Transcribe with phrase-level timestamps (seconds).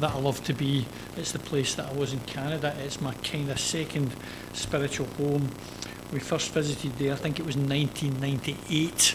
[0.00, 0.86] that I love to be.
[1.16, 2.74] It's the place that I was in Canada.
[2.80, 4.12] It's my kind of second
[4.52, 5.50] spiritual home.
[6.12, 9.14] We first visited there, I think it was 1998.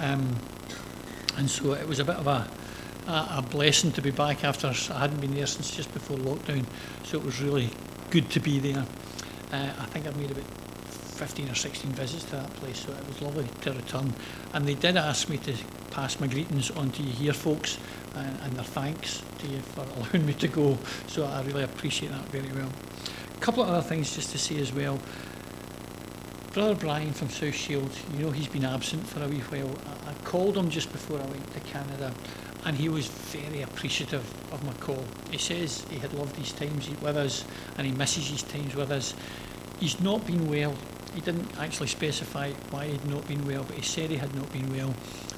[0.00, 0.36] Um,
[1.36, 2.48] and so it was a bit of a,
[3.06, 6.64] a, a blessing to be back after I hadn't been there since just before lockdown.
[7.04, 7.70] So it was really
[8.10, 8.84] good to be there.
[9.52, 10.44] Uh, I think I've made about
[11.22, 14.12] 15 or 16 visits to that place, so it was lovely to return.
[14.54, 15.54] And they did ask me to
[15.90, 17.78] pass my greetings on to you here, folks,
[18.14, 20.78] and, and their thanks to you for allowing me to go.
[21.06, 22.70] So I really appreciate that very well.
[23.36, 24.98] A couple of other things just to say as well.
[26.52, 29.74] Brother Brian from South Shields, you know he's been absent for a wee while.
[30.06, 32.12] I, I called him just before I went to Canada
[32.64, 34.22] and he was very appreciative
[34.52, 35.02] of my call.
[35.30, 37.44] He says he had loved his times with us
[37.78, 39.14] and he misses his times with us.
[39.80, 40.74] He's not been well.
[41.14, 44.50] He didn't actually specify why he'd not been well, but he said he had not
[44.52, 44.94] been well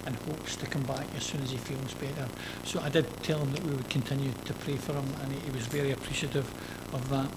[0.07, 2.29] and hopes to come back as soon as he feels better.
[2.65, 5.41] So I did tell him that we would continue to pray for him and he,
[5.41, 6.47] he was very appreciative
[6.93, 7.29] of that.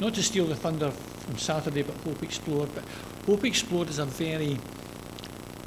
[0.00, 2.84] Not to steal the thunder from Saturday, but Hope Explored, but
[3.26, 4.58] Hope Explored is a very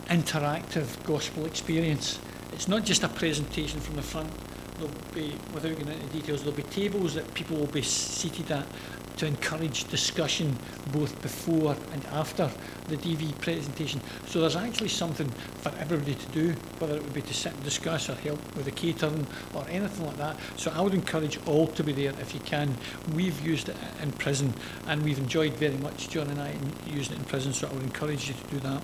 [0.08, 2.20] interactive gospel experience.
[2.54, 4.30] It's not just a presentation from the front.
[4.78, 8.66] There'll be, without going into details, there'll be tables that people will be seated at
[9.20, 10.58] to encourage discussion
[10.94, 12.50] both before and after
[12.88, 14.00] the DV presentation.
[14.28, 15.30] So there's actually something
[15.62, 18.64] for everybody to do, whether it would be to sit and discuss or help with
[18.64, 20.38] the catering or anything like that.
[20.56, 22.76] So I would encourage all to be there if you can.
[23.14, 24.54] We've used it in prison
[24.88, 26.56] and we've enjoyed very much, John and I,
[26.88, 28.82] using it in prison, so I would encourage you to do that.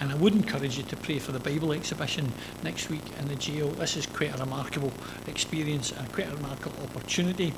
[0.00, 3.36] And I would encourage you to pray for the Bible exhibition next week in the
[3.36, 3.68] jail.
[3.68, 4.92] This is quite a remarkable
[5.26, 7.52] experience and quite a remarkable opportunity.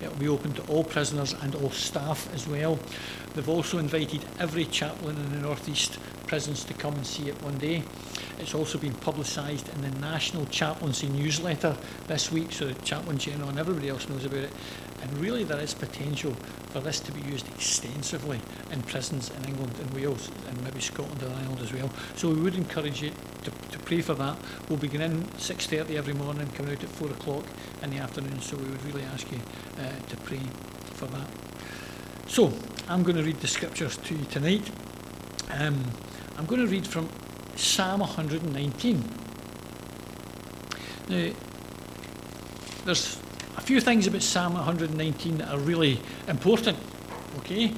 [0.00, 2.78] It will be open to all prisoners and all staff as well.
[3.34, 7.42] They've also invited every chaplain in the North East prisons to come and see it
[7.42, 7.82] one day.
[8.40, 13.50] It's also been publicised in the National Chaplaincy newsletter this week, so the Chaplain General
[13.50, 14.50] and everybody else knows about it.
[15.02, 16.32] And really, there is potential
[16.70, 18.40] for this to be used extensively
[18.72, 21.90] in prisons in England and Wales and maybe Scotland and Ireland as well.
[22.16, 23.10] So we would encourage you
[23.44, 24.38] to, to pray for that.
[24.70, 27.44] We'll begin in 6.30 every morning, coming out at 4 o'clock
[27.82, 29.40] in the afternoon, so we would really ask you
[29.78, 30.40] uh, to pray
[30.94, 31.28] for that.
[32.26, 32.52] So,
[32.88, 34.70] I'm going to read the scriptures to you tonight.
[35.50, 35.84] Um,
[36.38, 37.08] I'm going to read from
[37.56, 39.04] Psalm 119.
[41.08, 41.30] Now,
[42.84, 43.18] there's
[43.56, 46.78] a few things about Psalm 119 that are really important.
[47.38, 47.68] Okay,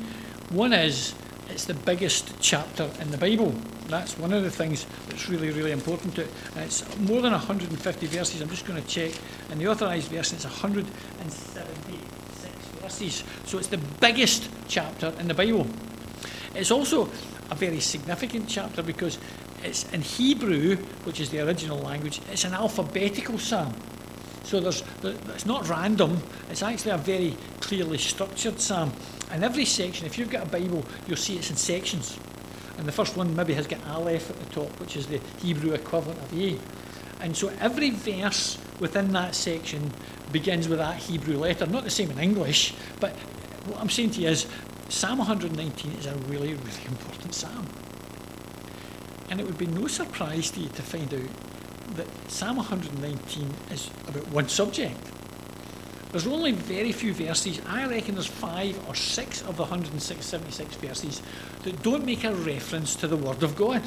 [0.50, 1.14] one is
[1.50, 3.54] it's the biggest chapter in the Bible.
[3.88, 6.30] That's one of the things that's really, really important to it.
[6.54, 8.40] And it's more than 150 verses.
[8.40, 9.12] I'm just going to check.
[9.50, 13.22] In the authorised version, it's 176 verses.
[13.44, 15.66] So it's the biggest chapter in the Bible.
[16.54, 17.10] It's also
[17.50, 19.18] a very significant chapter because
[19.64, 23.74] it's in Hebrew, which is the original language, it's an alphabetical psalm.
[24.44, 26.18] So there's, it's not random,
[26.50, 28.92] it's actually a very clearly structured psalm.
[29.30, 32.18] And every section, if you've got a Bible, you'll see it's in sections.
[32.76, 35.72] And the first one maybe has got Aleph at the top, which is the Hebrew
[35.72, 36.58] equivalent of A.
[37.20, 39.92] And so every verse within that section
[40.32, 41.66] begins with that Hebrew letter.
[41.66, 43.12] Not the same in English, but
[43.66, 44.46] what I'm saying to you is
[44.88, 47.66] Psalm 119 is a really, really important psalm.
[49.32, 53.88] And it would be no surprise to you to find out that Psalm 119 is
[54.06, 55.00] about one subject.
[56.10, 57.58] There's only very few verses.
[57.66, 61.22] I reckon there's five or six of the 176 verses
[61.62, 63.80] that don't make a reference to the Word of God.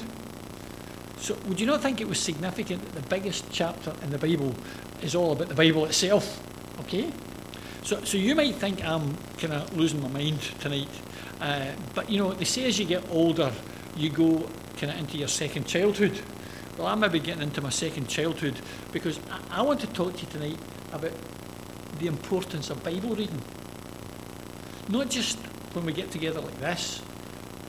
[1.20, 4.56] So, would you not think it was significant that the biggest chapter in the Bible
[5.04, 6.42] is all about the Bible itself?
[6.80, 7.12] Okay?
[7.84, 10.90] So, so you might think I'm kind of losing my mind tonight,
[11.40, 13.52] uh, but you know, they say as you get older,
[13.96, 16.20] you go kind of into your second childhood.
[16.78, 18.56] Well, I'm maybe getting into my second childhood
[18.92, 20.58] because I, I want to talk to you tonight
[20.92, 21.14] about
[22.00, 23.42] the importance of Bible reading.
[24.90, 25.38] Not just
[25.74, 27.02] when we get together like this,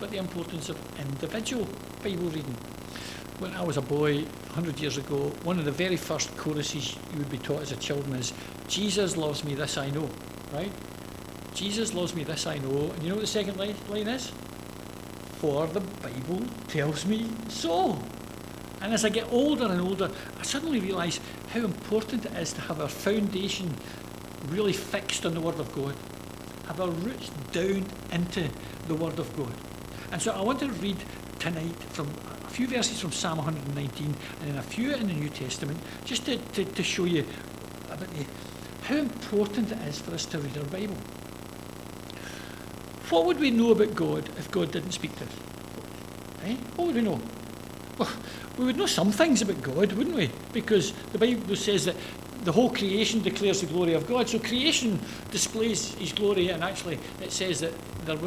[0.00, 1.66] but the importance of individual
[2.02, 2.56] Bible reading.
[3.38, 7.18] When I was a boy, 100 years ago, one of the very first choruses you
[7.18, 8.32] would be taught as a child is,
[8.68, 10.08] Jesus loves me, this I know,
[10.52, 10.72] right?
[11.54, 12.90] Jesus loves me, this I know.
[12.90, 14.32] And you know what the second line is?
[15.38, 17.98] For the Bible tells me so.
[18.80, 22.60] And as I get older and older, I suddenly realise how important it is to
[22.62, 23.74] have our foundation
[24.48, 25.94] really fixed on the Word of God,
[26.66, 28.48] have our roots down into
[28.88, 29.52] the Word of God.
[30.12, 30.96] And so I want to read
[31.38, 32.10] tonight from
[32.44, 36.26] a few verses from Psalm 119 and then a few in the New Testament, just
[36.26, 37.26] to, to, to show you
[37.90, 38.26] about the,
[38.82, 40.96] how important it is for us to read our Bible.
[43.10, 45.30] What would we know about God if God didn't speak to us?
[46.44, 46.56] Eh?
[46.74, 47.20] What would we know?
[47.98, 48.10] Well,
[48.58, 50.30] we would know some things about God, wouldn't we?
[50.52, 51.96] Because the Bible says that
[52.44, 54.28] the whole creation declares the glory of God.
[54.28, 55.00] So creation
[55.30, 57.72] displays His glory, and actually it says that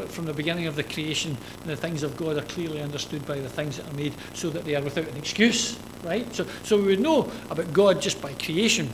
[0.09, 3.49] from the beginning of the creation, the things of God are clearly understood by the
[3.49, 5.77] things that are made, so that they are without an excuse.
[6.03, 6.33] Right?
[6.33, 8.89] So, so we would know about God just by creation.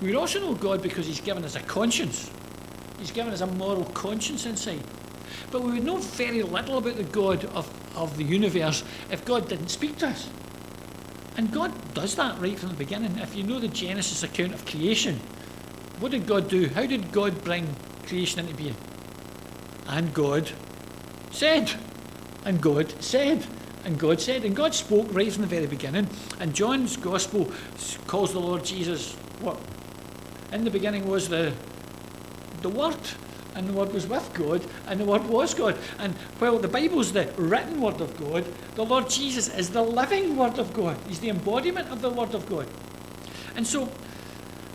[0.00, 2.30] We would also know God because He's given us a conscience.
[2.98, 4.82] He's given us a moral conscience inside.
[5.50, 9.48] But we would know very little about the God of, of the universe if God
[9.48, 10.28] didn't speak to us.
[11.36, 13.18] And God does that right from the beginning.
[13.18, 15.20] If you know the Genesis account of creation,
[16.00, 16.68] what did God do?
[16.68, 17.74] How did God bring
[18.06, 18.76] creation into being?
[19.86, 20.50] And God
[21.30, 21.72] said.
[22.44, 23.46] And God said.
[23.84, 24.44] And God said.
[24.44, 26.08] And God spoke right from the very beginning.
[26.40, 27.50] And John's Gospel
[28.06, 29.58] calls the Lord Jesus what?
[30.52, 31.52] In the beginning was the
[32.62, 32.96] the Word
[33.56, 35.78] and the Word was with God, and the Word was God.
[35.98, 38.44] And while the Bible's the written Word of God,
[38.74, 40.96] the Lord Jesus is the living Word of God.
[41.08, 42.68] He's the embodiment of the Word of God.
[43.56, 43.90] And so,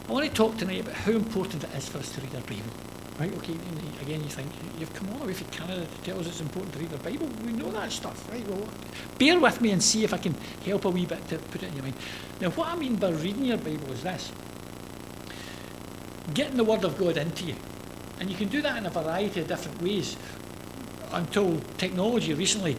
[0.10, 2.42] I want to talk tonight about how important it is for us to read our
[2.42, 2.74] Bible.
[3.20, 3.54] Right, okay,
[4.02, 4.50] again, you think,
[4.80, 6.98] you've come all the way from Canada to tell us it's important to read the
[6.98, 7.30] Bible.
[7.46, 8.46] We know that stuff, right?
[8.48, 8.68] Well,
[9.20, 10.34] bear with me and see if I can
[10.66, 11.96] help a wee bit to put it in your mind.
[12.40, 14.32] Now, what I mean by reading your Bible is this
[16.34, 17.56] getting the Word of God into you.
[18.22, 20.16] And you can do that in a variety of different ways.
[21.12, 22.78] Until technology recently,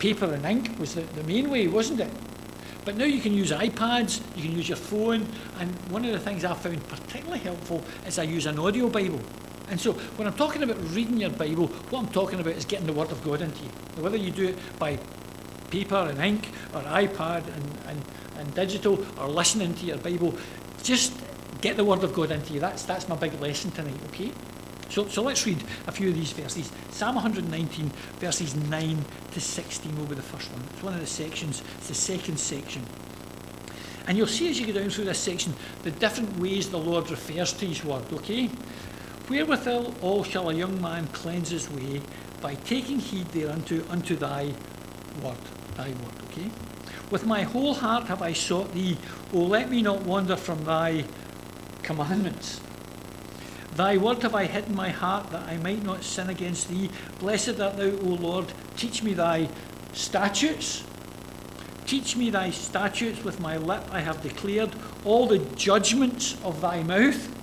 [0.00, 2.10] paper and ink was the, the main way, wasn't it?
[2.84, 5.28] But now you can use iPads, you can use your phone,
[5.60, 9.20] and one of the things I found particularly helpful is I use an audio Bible.
[9.68, 12.88] And so when I'm talking about reading your Bible, what I'm talking about is getting
[12.88, 13.70] the Word of God into you.
[14.02, 14.98] Whether you do it by
[15.70, 18.02] paper and ink, or iPad and, and,
[18.38, 20.36] and digital, or listening to your Bible,
[20.82, 21.12] just
[21.60, 22.58] get the Word of God into you.
[22.58, 24.32] That's, that's my big lesson tonight, okay?
[24.90, 26.70] So, so let's read a few of these verses.
[26.90, 30.62] Psalm 119, verses 9 to 16 will be the first one.
[30.72, 32.84] It's one of the sections, it's the second section.
[34.06, 35.54] And you'll see as you go down through this section
[35.84, 38.50] the different ways the Lord refers to his word, okay?
[39.28, 42.02] Wherewithal all shall a young man cleanse his way
[42.40, 44.52] by taking heed thereunto unto thy
[45.22, 45.36] word,
[45.76, 46.50] thy word, okay?
[47.10, 48.96] With my whole heart have I sought thee.
[49.32, 51.04] O let me not wander from thy
[51.82, 52.60] commandments.
[53.76, 56.90] Thy word have I hid in my heart that I might not sin against thee.
[57.18, 58.52] Blessed art thou, O Lord.
[58.76, 59.48] Teach me thy
[59.92, 60.84] statutes.
[61.86, 63.84] Teach me thy statutes with my lip.
[63.90, 64.70] I have declared
[65.04, 67.36] all the judgments of thy mouth.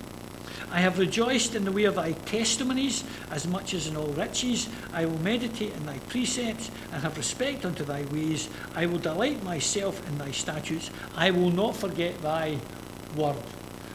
[0.70, 4.68] I have rejoiced in the way of thy testimonies as much as in all riches.
[4.92, 8.50] I will meditate in thy precepts and have respect unto thy ways.
[8.74, 10.90] I will delight myself in thy statutes.
[11.16, 12.58] I will not forget thy
[13.16, 13.36] word.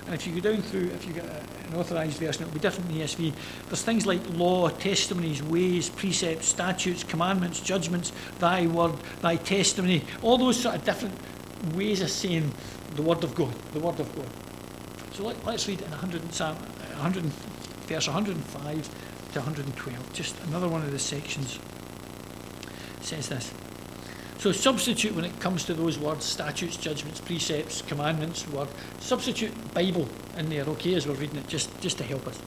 [0.07, 1.25] And if you go down through, if you get
[1.75, 3.33] authorised version, it'll be different in the ESV.
[3.67, 10.37] There's things like law, testimonies, ways, precepts, statutes, commandments, judgments, thy word, thy testimony, all
[10.37, 11.15] those sort of different
[11.75, 12.51] ways of saying
[12.95, 14.27] the word of God, the word of God.
[15.13, 18.89] So let, us read in 100, Psalm, 100, verse 105
[19.33, 21.59] to 112, just another one of the sections.
[22.99, 23.53] It says this.
[24.39, 28.67] So substitute when it comes to those words, statutes, judgments, precepts, commandments, word.
[28.99, 30.07] Substitute Bible
[30.37, 32.39] in there, okay, as we're reading it, just, just to help us.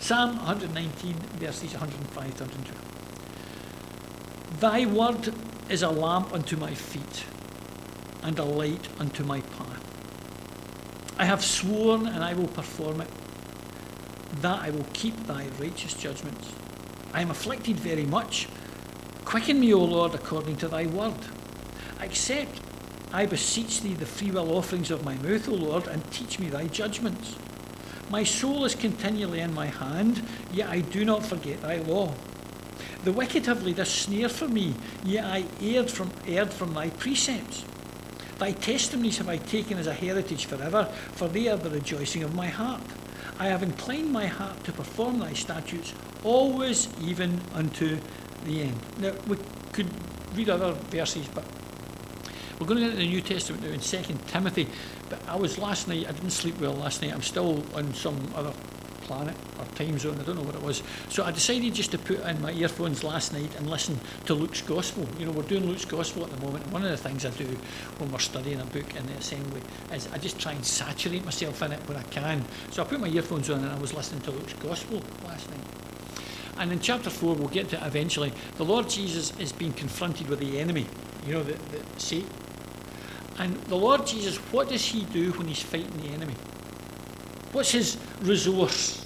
[0.00, 4.60] Psalm 119, verses 105 to 112.
[4.60, 5.34] Thy word
[5.68, 7.24] is a lamp unto my feet
[8.22, 9.82] and a light unto my path.
[11.18, 13.08] I have sworn and I will perform it,
[14.42, 16.52] that I will keep thy righteous judgments.
[17.12, 18.48] I am afflicted very much.
[19.24, 21.14] Quicken me, O Lord, according to thy word.
[22.00, 22.60] Accept,
[23.14, 26.66] I beseech thee, the freewill offerings of my mouth, O Lord, and teach me thy
[26.66, 27.36] judgments.
[28.10, 30.20] My soul is continually in my hand,
[30.52, 32.12] yet I do not forget thy law.
[33.04, 36.90] The wicked have laid a snare for me, yet I erred from, erred from thy
[36.90, 37.64] precepts.
[38.40, 42.34] Thy testimonies have I taken as a heritage forever, for they are the rejoicing of
[42.34, 42.82] my heart.
[43.38, 45.94] I have inclined my heart to perform thy statutes,
[46.24, 47.96] always even unto
[48.44, 48.80] the end.
[48.98, 49.36] Now, we
[49.72, 49.88] could
[50.34, 51.44] read other verses, but
[52.58, 54.68] we're going to get the New Testament now in 2 Timothy.
[55.08, 57.12] But I was last night, I didn't sleep well last night.
[57.12, 58.52] I'm still on some other
[59.04, 60.82] planet or time zone, I don't know what it was.
[61.08, 64.62] So I decided just to put in my earphones last night and listen to Luke's
[64.62, 65.06] Gospel.
[65.18, 67.30] You know, we're doing Luke's Gospel at the moment, and one of the things I
[67.30, 67.46] do
[67.98, 69.60] when we're studying a book in the assembly
[69.92, 72.44] is I just try and saturate myself in it when I can.
[72.70, 75.60] So I put my earphones on and I was listening to Luke's Gospel last night.
[76.56, 80.28] And in chapter 4, we'll get to it eventually, the Lord Jesus is being confronted
[80.28, 80.86] with the enemy,
[81.26, 82.24] you know, the, the.
[83.38, 86.34] And the Lord Jesus, what does he do when he's fighting the enemy?
[87.52, 89.04] What's his resource?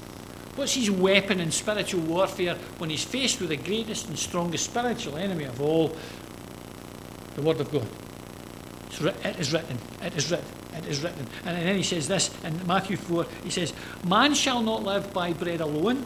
[0.56, 5.16] What's his weapon in spiritual warfare when he's faced with the greatest and strongest spiritual
[5.16, 5.96] enemy of all?
[7.36, 7.86] The Word of God.
[8.88, 9.78] It's, it is written.
[10.02, 10.46] It is written.
[10.74, 11.26] it is written.
[11.44, 13.72] And then he says this in Matthew 4 he says,
[14.04, 16.04] Man shall not live by bread alone,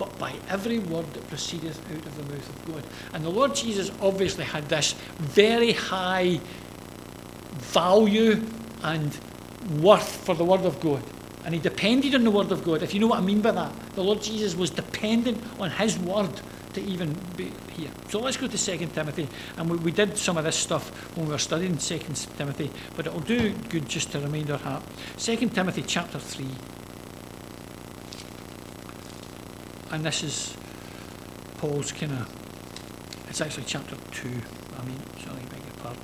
[0.00, 2.82] but by every word that proceedeth out of the mouth of God.
[3.12, 6.40] And the Lord Jesus obviously had this very high
[7.52, 8.42] value
[8.82, 9.14] and
[9.78, 11.02] worth for the Word of God.
[11.44, 12.82] And he depended on the Word of God.
[12.82, 15.98] If you know what I mean by that, the Lord Jesus was dependent on His
[15.98, 16.30] Word
[16.72, 17.90] to even be here.
[18.08, 19.28] So let's go to 2 Timothy.
[19.58, 21.98] And we, we did some of this stuff when we were studying 2
[22.38, 24.82] Timothy, but it'll do good just to remind our heart.
[25.18, 26.46] 2 Timothy chapter 3.
[29.92, 30.56] And this is
[31.58, 32.28] Paul's kind of,
[33.28, 34.28] it's actually chapter 2.
[34.28, 36.02] I mean, sorry, beg your pardon.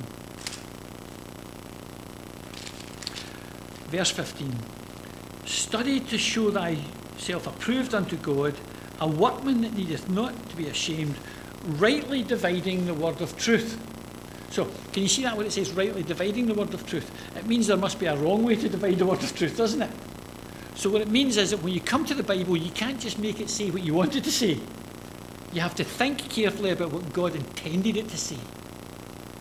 [3.88, 4.52] Verse 15
[5.44, 8.54] Study to show thyself approved unto God,
[9.00, 11.14] a workman that needeth not to be ashamed,
[11.64, 13.80] rightly dividing the word of truth.
[14.50, 17.08] So, can you see that when it says rightly dividing the word of truth?
[17.36, 19.82] It means there must be a wrong way to divide the word of truth, doesn't
[19.82, 19.90] it?
[20.76, 23.18] So, what it means is that when you come to the Bible, you can't just
[23.18, 24.61] make it say what you want it to say.
[25.52, 28.37] You have to think carefully about what God intended it to say.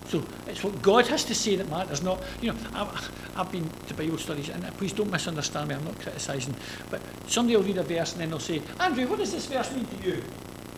[0.08, 3.70] So it's what God has to say that matters, not, you know, I've, I've been
[3.88, 6.56] to Bible studies, and please don't misunderstand me, I'm not criticising,
[6.90, 9.76] but somebody will read a verse and then they'll say, Andrew, what does this verse
[9.76, 10.14] mean to you?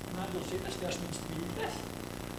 [0.09, 1.46] And Andrew will say, this verse means to me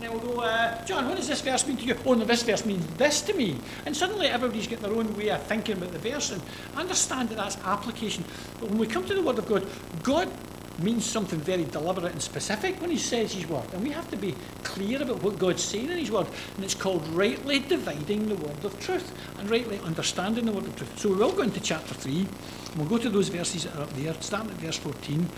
[0.01, 1.97] we'll go, uh, John, what does this verse mean to you?
[2.07, 3.59] Oh, no, this verse means this to me.
[3.85, 6.41] And suddenly everybody's got their own way of thinking about the verse, and
[6.77, 8.25] understand that that's application.
[8.61, 9.67] But when we come to the Word of God,
[10.03, 10.31] God
[10.79, 13.65] means something very deliberate and specific when he says his word.
[13.73, 16.27] And we have to be clear about what God's saying in his word.
[16.55, 20.77] And it's called rightly dividing the word of truth and rightly understanding the word of
[20.77, 20.99] truth.
[20.99, 22.19] So we will go into chapter 3.
[22.21, 25.29] And we'll go to those verses that are up there, starting at verse 14.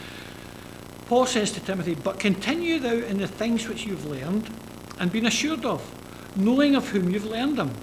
[1.11, 4.49] Paul says to Timothy, But continue thou in the things which you've learned
[5.01, 5.83] and been assured of,
[6.37, 7.75] knowing of whom you've learned them,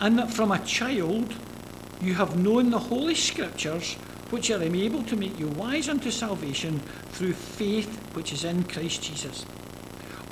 [0.00, 1.32] and that from a child
[2.02, 3.94] you have known the Holy Scriptures
[4.30, 6.80] which are able to make you wise unto salvation
[7.10, 9.46] through faith which is in Christ Jesus.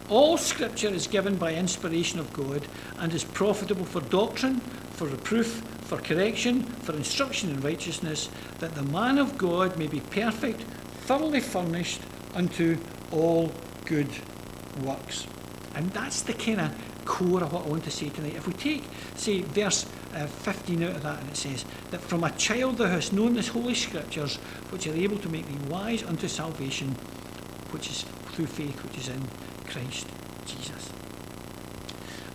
[0.08, 2.66] All scripture is given by inspiration of God
[2.98, 4.58] and is profitable for doctrine,
[4.90, 10.00] for reproof, for correction, for instruction in righteousness, that the man of God may be
[10.00, 10.62] perfect,
[11.06, 12.00] thoroughly furnished
[12.34, 12.78] unto
[13.10, 13.52] all
[13.84, 14.08] good
[14.82, 15.26] works.
[15.74, 18.34] And that's the kind of core of what I want to say tonight.
[18.34, 18.84] If we take,
[19.16, 22.86] say, verse uh, 15 out of that, and it says that from a child thou
[22.86, 24.36] hast known this holy scriptures,
[24.70, 26.90] which are able to make thee wise unto salvation,
[27.70, 29.22] which is through faith which is in
[29.66, 30.06] Christ
[30.46, 30.90] Jesus.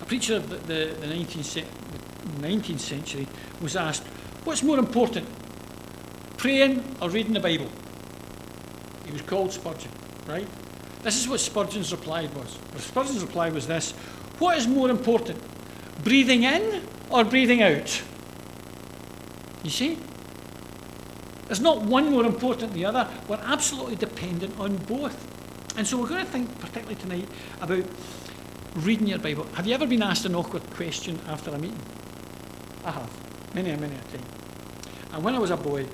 [0.01, 1.65] A preacher of the, the, the 19th,
[2.39, 3.27] 19th century
[3.61, 4.03] was asked,
[4.43, 5.27] What's more important,
[6.37, 7.69] praying or reading the Bible?
[9.09, 9.89] He was called Spurgeon,
[10.27, 10.47] right?
[11.01, 12.59] This is what Spurgeon's reply was.
[12.77, 13.93] Spurgeon's reply was this
[14.37, 15.41] What is more important,
[16.03, 18.03] breathing in or breathing out?
[19.63, 19.97] You see?
[21.47, 23.09] There's not one more important than the other.
[23.27, 25.17] We're absolutely dependent on both.
[25.75, 27.27] And so we're going to think, particularly tonight,
[27.61, 27.85] about
[28.75, 29.47] reading your Bible.
[29.55, 31.81] Have you ever been asked an awkward question after a meeting?
[32.85, 34.25] I have, many and many a time.
[35.13, 35.87] And when I was a boy,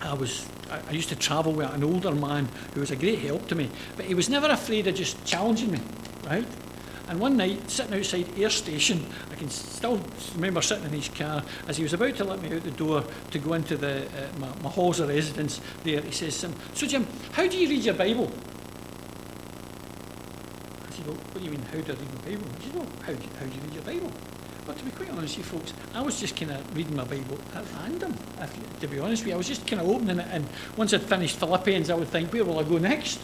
[0.00, 3.20] I was I, I used to travel with an older man who was a great
[3.20, 5.80] help to me, but he was never afraid of just challenging me,
[6.24, 6.46] right?
[7.08, 10.00] And one night, sitting outside Air Station, I can still
[10.34, 13.04] remember sitting in his car as he was about to let me out the door
[13.30, 16.00] to go into the, uh, my, my halls of residence there.
[16.00, 18.32] He says, um, So, Jim, how do you read your Bible?
[20.84, 22.48] I said, Well, what do you mean, how do I read my Bible?
[22.58, 24.12] He said, Well, how do, you, how do you read your Bible?
[24.66, 27.38] But to be quite honest you folks, I was just kind of reading my Bible
[27.54, 29.34] at random, if, to be honest with you.
[29.34, 30.44] I was just kind of opening it, and
[30.76, 33.20] once I'd finished Philippians, I would think, where will I go next?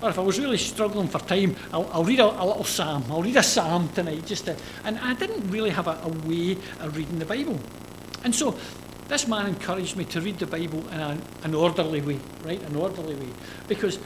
[0.00, 3.04] Or if I was really struggling for time, I'll, I'll read a, a, little psalm.
[3.10, 6.56] I'll read a psalm tonight, just to, and I didn't really have a, a way
[6.78, 7.58] of reading the Bible.
[8.22, 8.56] And so
[9.08, 12.62] this man encouraged me to read the Bible in an orderly way, right?
[12.62, 13.28] An orderly way.
[13.66, 13.98] Because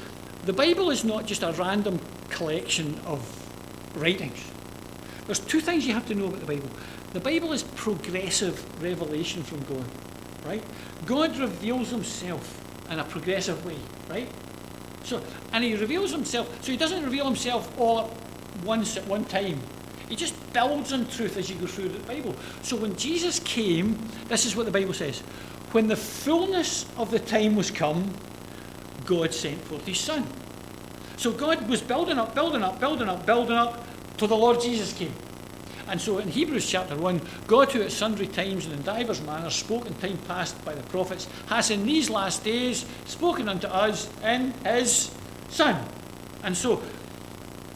[0.47, 3.21] the Bible is not just a random collection of
[3.97, 4.43] writings.
[5.27, 6.69] There's two things you have to know about the Bible.
[7.13, 9.87] The Bible is progressive revelation from God,
[10.45, 10.63] right?
[11.07, 13.77] God reveals himself in a progressive way,
[14.09, 14.29] right?
[15.05, 19.25] So, and he reveals himself, so he doesn't reveal himself all at once at one
[19.25, 19.61] time.
[20.09, 22.35] He just builds on truth as you go through the Bible.
[22.63, 25.21] So when Jesus came, this is what the Bible says.
[25.73, 28.15] When the fullness of the time was come,
[29.05, 30.27] God sent forth his son.
[31.17, 33.85] So God was building up, building up, building up, building up
[34.17, 35.15] till the Lord Jesus came.
[35.87, 39.55] And so in Hebrews chapter 1, God who at sundry times and in divers manners
[39.55, 44.09] spoke in time past by the prophets, has in these last days spoken unto us
[44.23, 45.15] in his
[45.51, 45.87] Son.
[46.43, 46.83] And so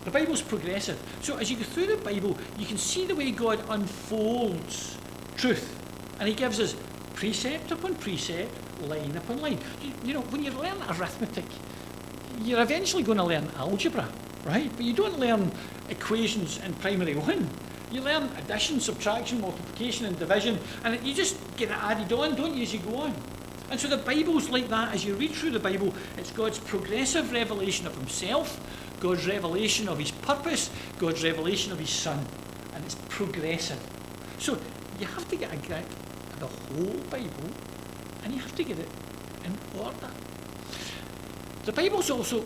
[0.05, 0.99] the Bible's progressive.
[1.21, 4.97] So as you go through the Bible, you can see the way God unfolds
[5.37, 5.75] truth.
[6.19, 6.75] And he gives us
[7.15, 8.51] precept upon precept,
[8.83, 9.59] line upon line.
[9.83, 11.45] You, you know, when you learn arithmetic,
[12.43, 14.09] you're eventually going to learn algebra,
[14.45, 14.71] right?
[14.77, 15.53] But you don't learn
[15.89, 17.49] equations in primary one.
[17.91, 22.55] You learn addition, subtraction, multiplication, and division, and you just get it added on, don't
[22.55, 23.15] you, as you go on.
[23.71, 24.95] And so the Bible's like that.
[24.95, 28.61] As you read through the Bible, it's God's progressive revelation of Himself,
[29.01, 32.27] God's revelation of His purpose, God's revelation of His Son.
[32.75, 33.81] And it's progressive.
[34.39, 34.59] So
[34.99, 35.85] you have to get a grip
[36.33, 37.51] of the whole Bible,
[38.25, 38.89] and you have to get it
[39.45, 40.11] in order.
[41.65, 42.45] The Bible's also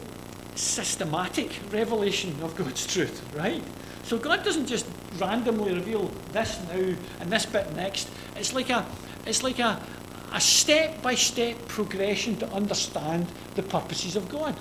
[0.54, 3.62] systematic revelation of God's truth, right?
[4.04, 4.86] So God doesn't just
[5.18, 8.10] randomly reveal this now and this bit next.
[8.36, 8.84] It's like a
[9.26, 9.80] it's like a,
[10.32, 14.56] a step-by-step progression to understand the purposes of God.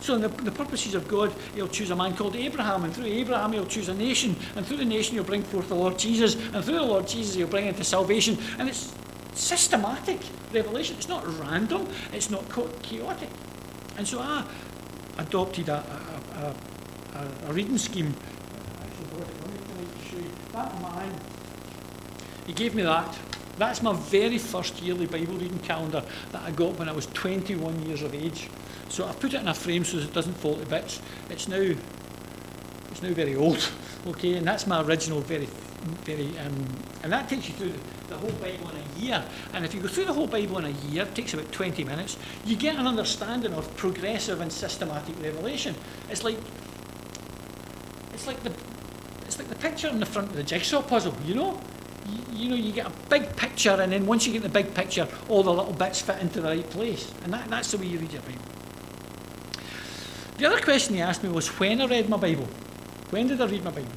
[0.00, 3.06] So in the, the purposes of God, he'll choose a man called Abraham, and through
[3.06, 6.34] Abraham he'll choose a nation, and through the nation he'll bring forth the Lord Jesus,
[6.34, 8.38] and through the Lord Jesus he'll bring into salvation.
[8.58, 8.94] And it's
[9.34, 10.20] systematic
[10.52, 10.96] revelation.
[10.96, 12.44] It's not random, it's not
[12.82, 13.28] chaotic.
[13.98, 14.44] And so I
[15.18, 15.82] adopted a,
[16.34, 16.54] a,
[17.16, 18.14] a, a reading scheme.
[20.52, 20.72] That
[22.46, 23.18] he gave me that.
[23.58, 27.86] That's my very first yearly Bible reading calendar that I got when I was 21
[27.86, 28.48] years of age.
[28.88, 31.00] So I've put it in a frame so it doesn't fall to bits.
[31.30, 31.74] It's now
[32.90, 33.68] it's now very old,
[34.06, 35.46] okay, and that's my original very
[36.04, 36.66] very um,
[37.02, 37.72] and that takes you through
[38.08, 39.24] the, whole Bible in a year.
[39.52, 41.84] And if you go through the whole Bible in a year, it takes about 20
[41.84, 45.74] minutes, you get an understanding of progressive and systematic revelation.
[46.10, 46.38] It's like
[48.12, 48.52] it's like the
[49.26, 51.60] it's like the picture in the front of the jigsaw puzzle, you know?
[52.08, 54.72] You, you know, you get a big picture, and then once you get the big
[54.72, 57.12] picture, all the little bits fit into the right place.
[57.24, 58.42] And that, that's the way you read your Bible.
[60.38, 62.46] The other question he asked me was when I read my Bible.
[63.10, 63.90] When did I read my Bible?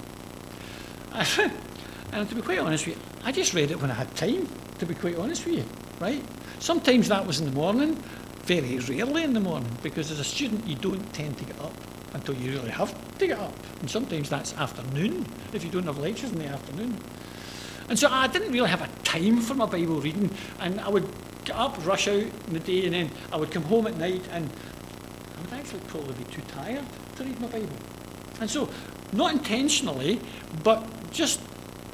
[2.12, 4.48] and to be quite honest with you, I just read it when I had time,
[4.80, 5.66] to be quite honest with you,
[6.00, 6.24] right?
[6.60, 7.96] Sometimes that was in the morning,
[8.44, 11.74] very rarely in the morning, because as a student you don't tend to get up
[12.13, 13.54] until you really have to get up.
[13.82, 16.98] And sometimes that's afternoon, if you don't have lectures in the afternoon.
[17.88, 21.08] And so I didn't really have a time for my Bible reading, and I would
[21.45, 24.24] get up, rush out in the day, and then I would come home at night
[24.32, 24.50] and
[25.38, 26.86] I would actually probably be too tired
[27.17, 27.78] to read my Bible.
[28.39, 28.69] And so,
[29.12, 30.19] not intentionally,
[30.63, 31.41] but just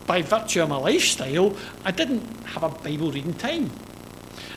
[0.07, 3.71] by virtue of my lifestyle, I didn't have a Bible reading time.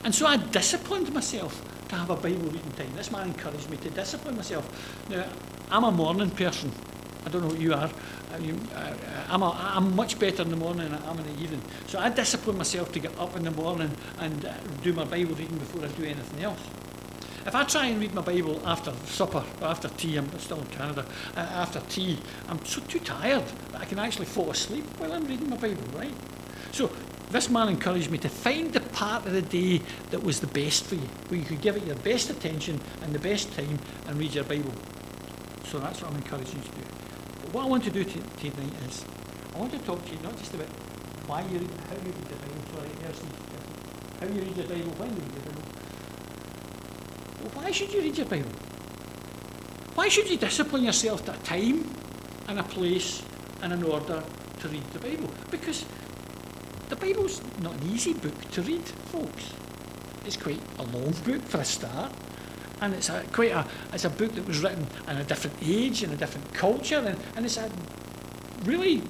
[0.05, 2.95] And so I disciplined myself to have a Bible reading time.
[2.95, 4.67] This man encouraged me to discipline myself.
[5.09, 5.27] Now,
[5.71, 6.73] I'm a morning person.
[7.25, 7.91] I don't know what you are.
[8.33, 8.95] Uh, you, uh,
[9.29, 11.63] I'm, a, I'm much better in the morning than I am in the evening.
[11.87, 15.35] So I discipline myself to get up in the morning and uh, do my Bible
[15.35, 16.61] reading before I do anything else.
[17.49, 21.07] If I try and read my Bible after supper, after tea, I'm still in Canada,
[21.35, 25.25] uh, after tea, I'm so too tired that I can actually fall asleep while I'm
[25.25, 26.13] reading my Bible, right?
[26.73, 26.91] So
[27.31, 29.81] this man encouraged me to find the part of the day
[30.11, 33.15] that was the best for you, where you could give it your best attention and
[33.15, 34.75] the best time and read your Bible.
[35.65, 36.83] So that's what I'm encouraging you to do.
[37.45, 39.07] But what I want to do tonight is,
[39.55, 40.69] I want to talk to you not just about
[41.27, 42.91] why you read, how you read the Bible, sorry,
[44.21, 45.58] how you read the Bible, when you read the Bible,
[47.55, 48.51] why should you read your Bible?
[49.95, 51.85] Why should you discipline yourself to a time
[52.49, 53.23] and a place
[53.63, 54.23] and an order
[54.61, 55.31] to read the Bible?
[55.51, 55.85] Because
[56.89, 59.53] the Bible's not an easy book to read, folks.
[60.25, 62.13] It's quite a long book for a start.
[62.81, 66.03] And it's a, quite a, it's a book that was written in a different age,
[66.03, 67.71] in a different culture, and, and it's a
[68.65, 69.03] really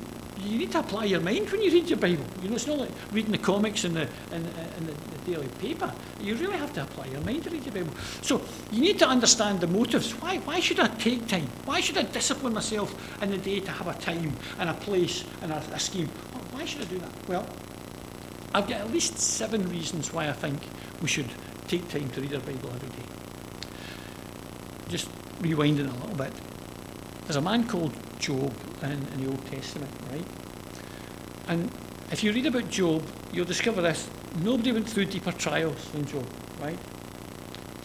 [0.45, 2.25] you need to apply your mind when you read your Bible.
[2.43, 4.45] You know, it's not like reading the comics in the, in,
[4.77, 5.93] in the, the, daily paper.
[6.21, 7.93] You really have to apply your mind to read your Bible.
[8.23, 8.41] So
[8.73, 10.13] you need to understand the motives.
[10.13, 11.47] Why, why should I take time?
[11.65, 15.25] Why should I discipline myself in the day to have a time and a place
[15.43, 16.09] and a, a scheme?
[16.53, 17.29] Why should I do that?
[17.29, 17.47] Well,
[18.55, 20.63] I've got at least seven reasons why I think
[21.03, 21.29] we should
[21.67, 23.09] take time to read our Bible every day.
[24.89, 25.11] Just
[25.43, 26.33] rewinding a little bit.
[27.25, 28.53] There's a man called Job
[28.83, 30.25] in, in the Old Testament, right?
[31.49, 31.71] And
[32.11, 33.03] if you read about Job,
[33.33, 34.09] you'll discover this.
[34.43, 36.27] Nobody went through deeper trials than Job,
[36.61, 36.79] right?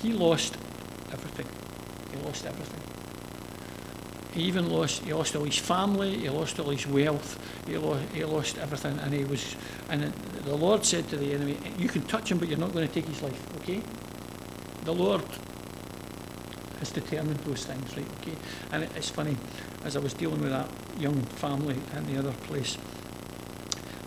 [0.02, 0.58] He lost
[1.12, 1.48] everything.
[2.12, 2.82] He lost everything.
[4.34, 8.04] He even lost, he lost all his family, he lost all his wealth, he lost,
[8.14, 9.56] he lost everything, and he was,
[9.90, 10.12] and
[10.44, 12.94] the Lord said to the enemy, you can touch him, but you're not going to
[12.94, 13.82] take his life, okay?
[14.86, 15.22] The Lord
[16.80, 18.08] has determined those things, right?
[18.22, 18.36] Okay.
[18.72, 19.38] And it's funny,
[19.84, 20.70] as I was dealing with that
[21.00, 22.78] young family in the other place.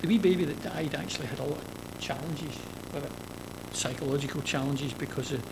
[0.00, 2.56] The wee baby that died actually had a lot of challenges
[2.92, 5.42] with it, psychological challenges because of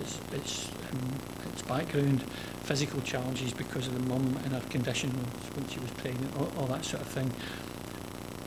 [0.00, 1.12] its, its, um,
[1.52, 2.22] its background,
[2.62, 6.66] physical challenges because of the mum and her condition when she was pregnant, all, all
[6.66, 7.30] that sort of thing.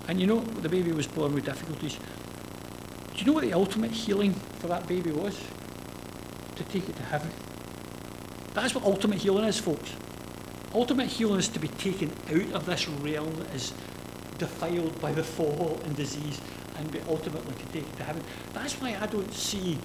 [0.08, 1.98] And you know, the baby was born with difficulties.
[3.14, 5.40] Do you know what the ultimate healing for that baby was?
[6.56, 7.30] To take it to heaven.
[8.54, 9.92] That's what ultimate healing is, folks.
[10.74, 13.74] Ultimate healing is to be taken out of this realm that is
[14.38, 16.42] defiled by the fall and disease
[16.78, 18.24] and be ultimately to take to heaven.
[18.54, 19.78] That's why I don't see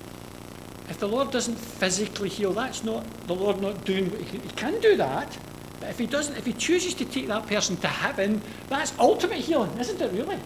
[0.88, 4.40] if the Lord doesn't physically heal, that's not the Lord not doing what he can,
[4.40, 5.36] he can do that.
[5.80, 9.38] But if he doesn't, if he chooses to take that person to heaven, that's ultimate
[9.38, 10.38] healing, isn't it really?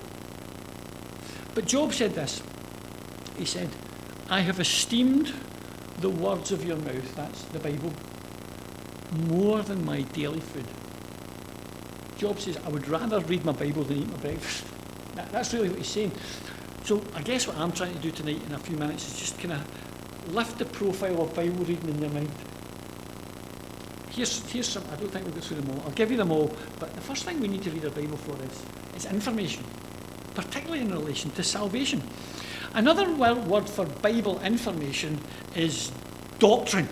[1.55, 2.43] But Job said this.
[3.37, 3.69] He said,
[4.29, 5.33] I have esteemed
[6.01, 7.93] the words of your mouth, that's the Bible,
[9.13, 10.67] more than my daily food.
[12.19, 14.65] Job says, I would rather read my Bible than eat my breakfast.
[15.15, 16.11] That, that's really what he's saying.
[16.85, 19.39] So I guess what I'm trying to do tonight in a few minutes is just
[19.39, 22.31] kind of lift the profile of Bible reading in your mind.
[24.11, 25.83] Here's, here's some, I don't think we'll go through them all.
[25.85, 26.51] I'll give you them all.
[26.79, 28.63] But the first thing we need to read our Bible for is,
[28.97, 29.65] is information,
[30.35, 32.03] particularly in relation to salvation.
[32.75, 35.19] Another word for Bible information
[35.55, 35.93] is
[36.39, 36.89] doctrine.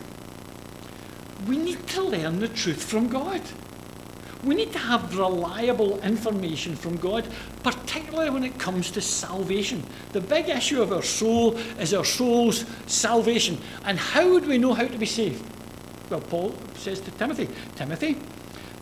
[1.46, 3.40] We need to learn the truth from God.
[4.42, 7.26] We need to have reliable information from God,
[7.62, 9.84] particularly when it comes to salvation.
[10.12, 13.58] The big issue of our soul is our soul's salvation.
[13.84, 15.44] And how would we know how to be saved?
[16.08, 18.16] Well, Paul says to Timothy, Timothy,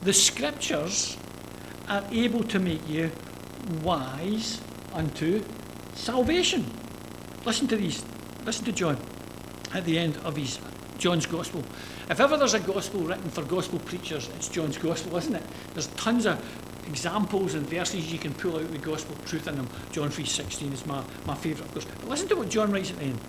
[0.02, 1.16] the scriptures
[1.88, 3.10] are able to make you
[3.82, 4.60] wise
[4.92, 5.44] unto
[5.94, 6.70] salvation.
[7.44, 8.04] Listen to these.
[8.44, 8.96] Listen to John
[9.74, 10.58] at the end of his
[10.98, 11.64] John's Gospel.
[12.10, 15.42] If ever there's a gospel written for gospel preachers, it's John's Gospel, isn't it?
[15.72, 16.44] There's tons of
[16.88, 19.68] examples and verses you can pull out with gospel truth in them.
[19.92, 21.84] John 3.16 is my, my favourite, of course.
[21.84, 23.20] But listen to what John writes at the end.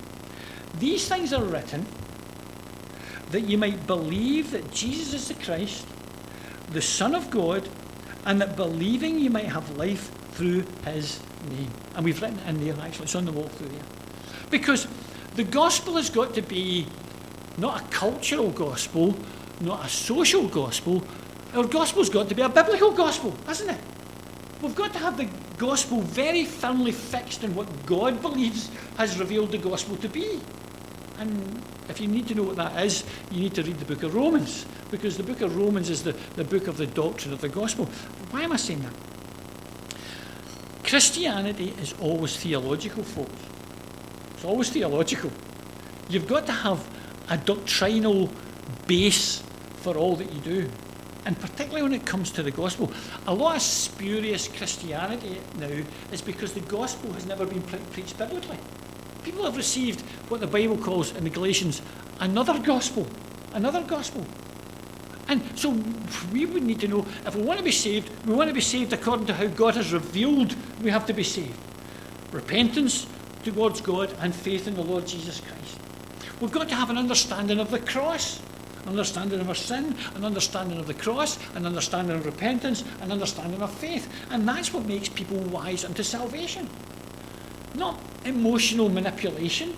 [0.78, 1.86] These things are written
[3.30, 5.86] that you might believe that Jesus is the Christ,
[6.70, 7.68] the Son of God,
[8.24, 11.70] and that believing you might have life through his name.
[11.94, 13.84] And we've written it in there, actually, it's on the wall through there.
[14.50, 14.88] Because
[15.36, 16.86] the gospel has got to be
[17.58, 19.16] not a cultural gospel,
[19.60, 21.02] not a social gospel.
[21.54, 23.78] Our gospel's got to be a biblical gospel, hasn't it?
[24.62, 29.52] We've got to have the gospel very firmly fixed in what God believes has revealed
[29.52, 30.40] the gospel to be.
[31.18, 34.02] And if you need to know what that is, you need to read the book
[34.02, 37.40] of Romans, because the book of Romans is the, the book of the doctrine of
[37.40, 37.86] the gospel.
[38.30, 38.94] Why am I saying that?
[40.84, 43.40] Christianity is always theological, folks.
[44.34, 45.30] It's always theological.
[46.08, 46.86] You've got to have
[47.30, 48.30] a doctrinal
[48.86, 49.42] base
[49.76, 50.70] for all that you do.
[51.26, 52.92] And particularly when it comes to the gospel,
[53.26, 55.70] a lot of spurious Christianity now
[56.12, 58.58] is because the gospel has never been pre- preached biblically.
[59.22, 61.82] People have received what the Bible calls in the Galatians
[62.20, 63.06] another gospel,
[63.52, 64.24] another gospel.
[65.28, 65.70] And so
[66.32, 68.60] we would need to know if we want to be saved, we want to be
[68.60, 71.58] saved according to how God has revealed we have to be saved.
[72.32, 73.06] Repentance
[73.44, 75.79] towards God and faith in the Lord Jesus Christ.
[76.40, 78.40] We've got to have an understanding of the cross,
[78.82, 83.12] An understanding of our sin, an understanding of the cross, an understanding of repentance, an
[83.12, 84.08] understanding of faith.
[84.30, 86.68] And that's what makes people wise unto salvation.
[87.74, 89.76] Not emotional manipulation,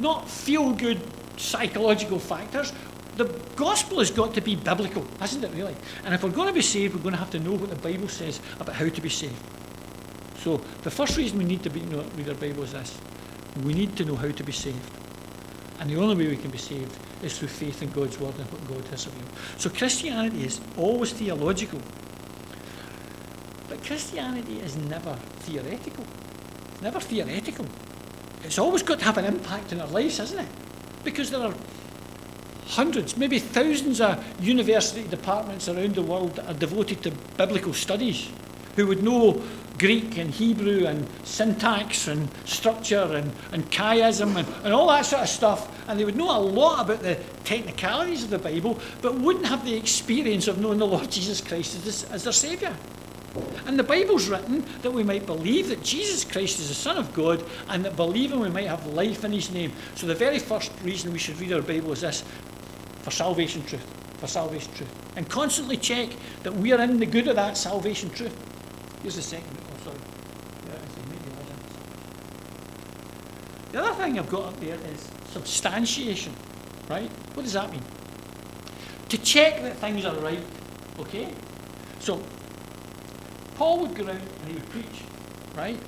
[0.00, 1.00] not feel good
[1.36, 2.72] psychological factors.
[3.16, 5.76] The gospel has got to be biblical, hasn't it, really?
[6.04, 7.76] And if we're going to be saved, we're going to have to know what the
[7.76, 9.34] Bible says about how to be saved.
[10.38, 12.96] So, the first reason we need to be, you know, read our Bible is this
[13.62, 14.90] we need to know how to be saved.
[15.80, 18.50] And the only way we can be saved is through faith in God's word and
[18.50, 19.30] what God has revealed.
[19.58, 21.80] So Christianity is always theological.
[23.68, 26.04] But Christianity is never theoretical.
[26.72, 27.66] It's never theoretical.
[28.42, 30.48] It's always got to have an impact in our lives, hasn't it?
[31.04, 31.54] Because there are
[32.66, 38.30] hundreds, maybe thousands of university departments around the world that are devoted to biblical studies
[38.78, 39.42] who would know
[39.76, 45.22] Greek and Hebrew and syntax and structure and, and chiasm and, and all that sort
[45.22, 45.88] of stuff.
[45.88, 49.64] And they would know a lot about the technicalities of the Bible, but wouldn't have
[49.64, 52.72] the experience of knowing the Lord Jesus Christ as, as their Saviour.
[53.66, 57.12] And the Bible's written that we might believe that Jesus Christ is the Son of
[57.14, 59.72] God and that believing we might have life in His name.
[59.96, 62.22] So the very first reason we should read our Bible is this
[63.02, 63.86] for salvation truth.
[64.18, 64.92] For salvation truth.
[65.16, 66.10] And constantly check
[66.44, 68.36] that we are in the good of that salvation truth.
[69.02, 69.56] Here's the second
[69.86, 69.92] oh,
[73.72, 76.32] The other thing I've got up there is substantiation,
[76.88, 77.10] right?
[77.34, 77.82] What does that mean?
[79.10, 80.42] To check that things are right,
[80.98, 81.32] okay?
[82.00, 82.22] So,
[83.54, 85.02] Paul would go around and he would preach,
[85.54, 85.78] right?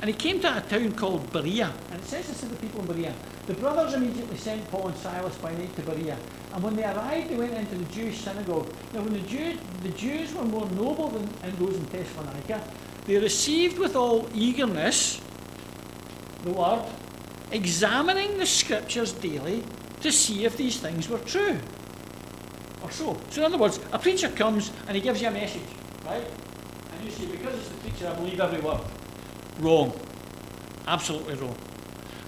[0.00, 2.80] And he came to a town called Berea, and it says this to the people
[2.80, 3.14] in Berea.
[3.46, 6.16] The brothers immediately sent Paul and Silas by night to Berea,
[6.52, 8.68] and when they arrived, they went into the Jewish synagogue.
[8.92, 11.28] Now, when the, Jew, the Jews were more noble than
[11.58, 12.62] those in Thessalonica,
[13.06, 15.20] they received with all eagerness
[16.44, 16.84] the word,
[17.50, 19.62] examining the scriptures daily
[20.00, 21.58] to see if these things were true
[22.82, 23.16] or so.
[23.30, 25.62] So, in other words, a preacher comes and he gives you a message,
[26.04, 26.24] right?
[26.92, 28.80] And you say, because it's the preacher, I believe every word.
[29.58, 29.92] Wrong.
[30.86, 31.56] Absolutely wrong.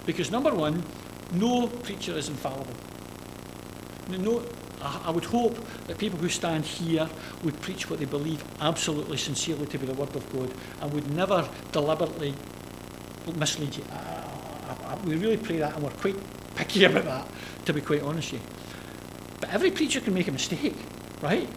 [0.06, 0.82] Because number one,
[1.32, 2.74] no preacher is infallible.
[4.08, 4.42] No,
[4.82, 5.56] I would hope
[5.86, 7.08] that people who stand here
[7.42, 11.10] would preach what they believe absolutely sincerely to be the Word of God and would
[11.10, 12.34] never deliberately
[13.34, 13.84] mislead you.
[13.90, 16.16] I, I, I, we really pray that and we're quite
[16.54, 17.28] picky about that,
[17.64, 18.48] to be quite honest with you.
[19.40, 20.76] But every preacher can make a mistake,
[21.22, 21.48] right?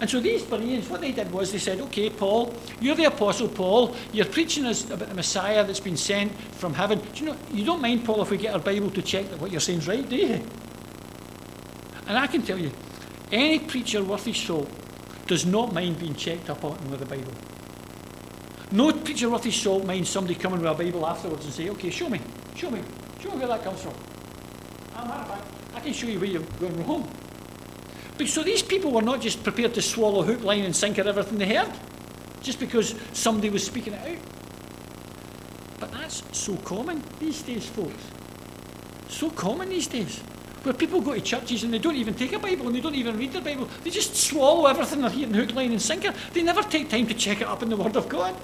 [0.00, 3.48] And so these Bereans, what they did was they said, okay, Paul, you're the Apostle
[3.48, 7.00] Paul, you're preaching us about the Messiah that's been sent from heaven.
[7.00, 9.38] Do you know, you don't mind, Paul, if we get our Bible to check that
[9.38, 10.42] what you're saying is right, do you?
[12.06, 12.72] And I can tell you,
[13.30, 14.70] any preacher worth his salt
[15.26, 17.32] does not mind being checked up on with the Bible.
[18.72, 21.90] No preacher worth his salt minds somebody coming with a Bible afterwards and say, okay,
[21.90, 22.20] show me,
[22.56, 22.80] show me,
[23.20, 23.94] show me where that comes from.
[24.94, 27.08] I can show you where you're going wrong.
[28.20, 31.38] But so these people were not just prepared to swallow hook, line, and sinker everything
[31.38, 31.72] they heard,
[32.42, 34.22] just because somebody was speaking it out.
[35.80, 38.02] But that's so common these days, folks.
[39.08, 40.18] So common these days.
[40.64, 42.94] Where people go to churches and they don't even take a Bible and they don't
[42.94, 43.70] even read their Bible.
[43.84, 46.12] They just swallow everything they're hearing hook, line, and sinker.
[46.34, 48.36] They never take time to check it up in the Word of God.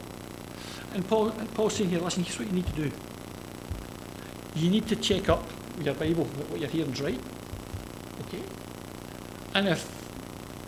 [0.95, 2.91] And Paul, Paul's saying here, listen, here's what you need to do.
[4.55, 5.47] You need to check up
[5.83, 7.21] your Bible what you're hearing's right.
[9.57, 9.90] And if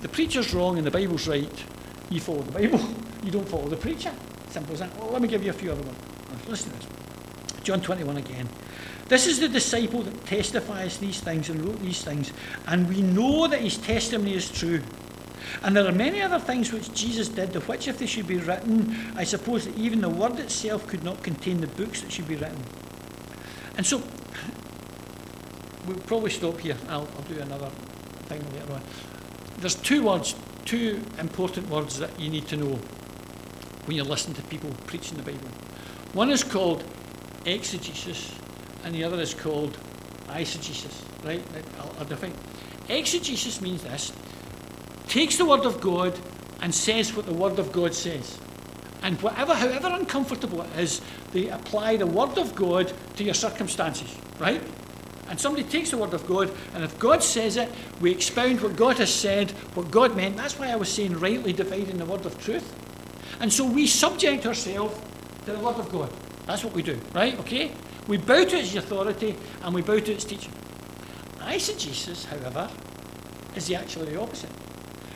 [0.01, 1.65] the preacher's wrong and the Bible's right,
[2.09, 2.81] you follow the Bible.
[3.25, 4.13] You don't follow the preacher.
[4.49, 4.97] Simple as that.
[4.97, 5.99] Well, let me give you a few other ones.
[6.47, 6.87] Listen to this.
[7.65, 8.49] John 21 again.
[9.09, 12.33] This is the disciple that testifies these things and wrote these things,
[12.69, 14.81] and we know that his testimony is true.
[15.63, 18.39] And there are many other things which Jesus did, of which, if they should be
[18.39, 22.29] written, I suppose that even the word itself could not contain the books that should
[22.29, 22.63] be written.
[23.77, 24.01] And so,
[25.87, 26.77] we'll probably stop here.
[26.89, 27.71] I'll, I'll do another
[28.29, 28.83] thing later on.
[29.59, 32.79] There's two words, two important words that you need to know
[33.87, 35.49] when you're listening to people preaching the Bible.
[36.13, 36.85] One is called
[37.45, 38.33] exegesis,
[38.85, 39.79] and the other is called
[40.29, 41.03] eisegesis.
[41.25, 41.43] Right?
[41.81, 42.35] I'll, I'll define.
[42.89, 44.13] Exegesis means this:
[45.09, 46.19] takes the word of God
[46.61, 48.39] and says what the word of God says.
[49.03, 51.01] And whatever, however uncomfortable it is,
[51.33, 54.61] they apply the word of God to your circumstances, right?
[55.29, 58.77] And somebody takes the word of God, and if God says it, we expound what
[58.77, 60.37] God has said, what God meant.
[60.37, 62.75] That's why I was saying rightly dividing the word of truth.
[63.41, 64.99] And so we subject ourselves
[65.45, 66.11] to the word of God.
[66.47, 67.39] That's what we do, right?
[67.41, 67.73] Okay?
[68.07, 70.53] We bow to its authority and we bow to its teaching.
[71.41, 72.71] Eisegesis, however,
[73.55, 74.51] is actually the opposite.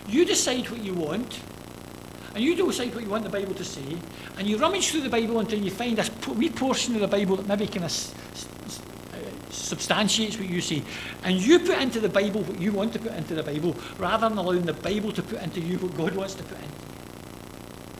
[0.09, 1.41] You decide what you want,
[2.35, 3.97] and you decide what you want the Bible to say,
[4.37, 7.37] and you rummage through the Bible until you find a wee portion of the Bible
[7.37, 7.91] that maybe kind of
[9.73, 10.83] substantiates what you say.
[11.25, 14.29] And you put into the Bible what you want to put into the Bible rather
[14.29, 16.69] than allowing the Bible to put into you what God wants to put in.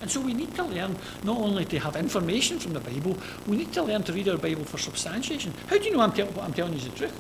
[0.03, 3.57] And so we need to learn not only to have information from the Bible, we
[3.57, 5.55] need to learn to read our Bible for substantiation.
[5.69, 7.17] How do you know I'm te- what I'm telling you is the truth?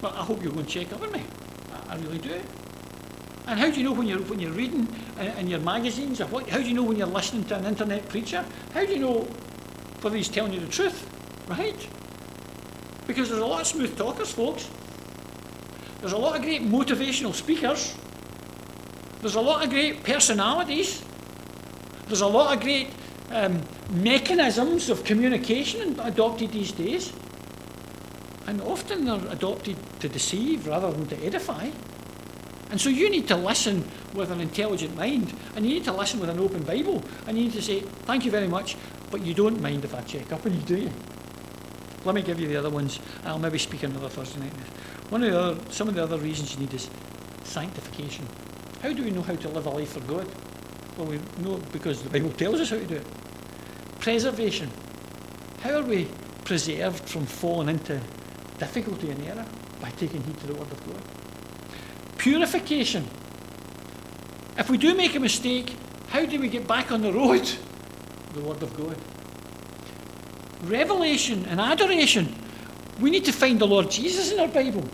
[0.00, 1.22] Well, I hope you're going to check up on me.
[1.88, 2.40] I, really do.
[3.46, 4.88] And how do you know when you're, when you're reading
[5.18, 7.66] in, in your magazines, or what, how do you know when you're listening to an
[7.66, 8.44] internet preacher?
[8.72, 9.26] How do you know
[10.00, 11.10] whether he's telling you the truth?
[11.48, 11.88] Right?
[13.10, 14.70] Because there's a lot of smooth talkers, folks.
[15.98, 17.92] There's a lot of great motivational speakers.
[19.20, 21.02] There's a lot of great personalities.
[22.06, 22.90] There's a lot of great
[23.32, 27.12] um, mechanisms of communication adopted these days.
[28.46, 31.68] And often they're adopted to deceive rather than to edify.
[32.70, 36.20] And so you need to listen with an intelligent mind, and you need to listen
[36.20, 38.76] with an open Bible, and you need to say, Thank you very much,
[39.10, 40.92] but you don't mind if I check up on you, do you?
[42.04, 42.98] Let me give you the other ones.
[43.24, 44.52] I'll maybe speak another Thursday night.
[45.10, 46.88] One of the other, some of the other reasons you need is
[47.44, 48.26] sanctification.
[48.80, 50.26] How do we know how to live a life for God?
[50.96, 53.06] Well, we know because the Bible tells us how to do it.
[53.98, 54.70] Preservation.
[55.60, 56.08] How are we
[56.44, 58.00] preserved from falling into
[58.58, 59.46] difficulty and error?
[59.82, 61.02] By taking heed to the Word of God.
[62.16, 63.06] Purification.
[64.56, 65.74] If we do make a mistake,
[66.08, 67.46] how do we get back on the road?
[68.34, 68.96] The Word of God
[70.62, 72.34] revelation and adoration.
[73.00, 74.84] We need to find the Lord Jesus in our Bible.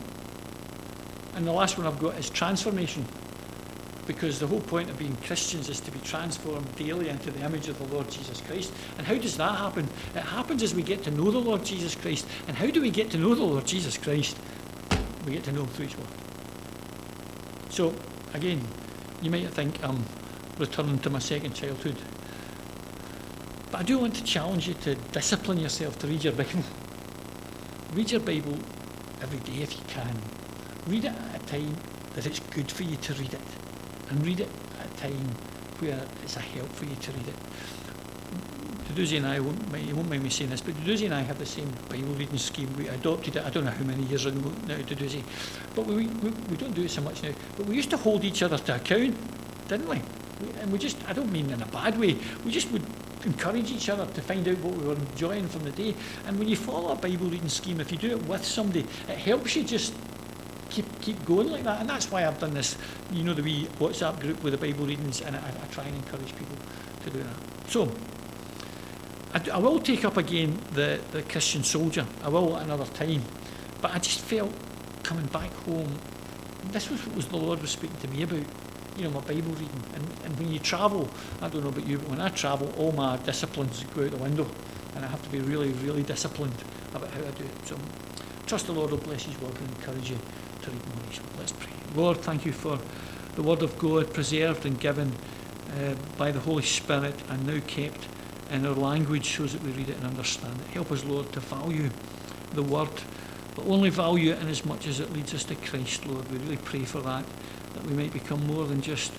[1.35, 3.05] And the last one I've got is transformation.
[4.07, 7.68] Because the whole point of being Christians is to be transformed daily into the image
[7.68, 8.72] of the Lord Jesus Christ.
[8.98, 9.88] And how does that happen?
[10.14, 12.26] It happens as we get to know the Lord Jesus Christ.
[12.46, 14.38] And how do we get to know the Lord Jesus Christ?
[15.26, 16.07] We get to know him through his word.
[17.70, 17.92] So,
[18.33, 18.61] again,
[19.20, 20.05] you might think I'm
[20.59, 21.96] returning to my second childhood.
[23.76, 26.62] But I do want to challenge you to discipline yourself to read your Bible.
[27.92, 28.56] Read your Bible
[29.20, 30.16] every day if you can.
[30.86, 31.76] Read it at a time
[32.14, 33.48] that it's good for you to read it.
[34.08, 34.48] And read it
[34.80, 35.28] at a time
[35.80, 37.34] where it's a help for you to read it.
[38.88, 41.20] Duduzi and I, won't, mind- you won't mind me saying this, but Duduzi and I
[41.20, 42.74] have the same Bible reading scheme.
[42.78, 45.22] We adopted it, I don't know how many years ago now, Duduzi.
[45.74, 47.32] But we, we, we don't do it so much now.
[47.58, 49.18] But we used to hold each other to account,
[49.68, 50.00] didn't we?
[50.40, 50.60] we?
[50.60, 52.82] And we just, I don't mean in a bad way, we just would
[53.26, 55.94] encourage each other to find out what we were enjoying from the day.
[56.26, 59.18] And when you follow a Bible reading scheme, if you do it with somebody, it
[59.18, 59.94] helps you just
[60.70, 61.80] keep keep going like that.
[61.80, 62.76] And that's why I've done this,
[63.12, 65.94] you know, the wee WhatsApp group with the Bible readings, and I, I try and
[65.96, 66.56] encourage people
[67.04, 67.70] to do that.
[67.70, 67.90] So,
[69.52, 72.06] I will take up again the, the Christian soldier.
[72.22, 73.22] I will at another time.
[73.82, 74.52] But I just felt
[75.02, 75.98] coming back home,
[76.72, 78.46] this was what was the Lord was speaking to me about,
[78.96, 79.82] you know, my Bible reading.
[79.94, 81.09] And, and when you travel,
[81.40, 84.16] I don't know about you, but when I travel, all my disciplines go out the
[84.16, 84.46] window.
[84.94, 86.56] And I have to be really, really disciplined
[86.94, 87.66] about how I do it.
[87.66, 87.78] So
[88.46, 90.18] trust the Lord will bless His word and encourage you
[90.62, 91.04] to read more.
[91.38, 91.72] Let's pray.
[91.94, 92.78] Lord, thank you for
[93.35, 95.12] the word of God preserved and given
[95.72, 98.09] uh, by the Holy Spirit and now kept
[98.50, 100.66] in our language so that we read it and understand it.
[100.68, 101.90] Help us, Lord, to value
[102.54, 102.88] the word,
[103.54, 106.30] but only value it in as much as it leads us to Christ, Lord.
[106.30, 107.24] We really pray for that,
[107.76, 109.12] that we might become more than just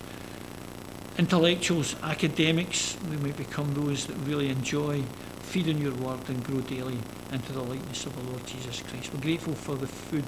[1.18, 2.98] intellectuals, academics.
[3.10, 5.04] We might become those that really enjoy
[5.42, 7.00] feeding your word and grow daily
[7.32, 9.14] into the likeness of the Lord Jesus Christ.
[9.14, 10.26] We're grateful for the food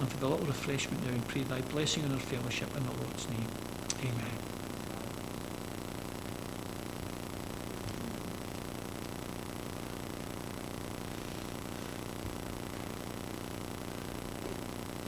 [0.00, 2.92] and for the little refreshment now and pray thy blessing on our fellowship in the
[2.92, 3.46] Lord's name.
[4.02, 4.38] Amen.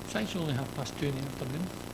[0.05, 1.87] It's actually only half past two in the afternoon.